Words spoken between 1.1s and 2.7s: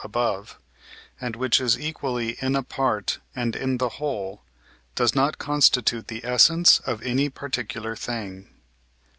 and which is equally in a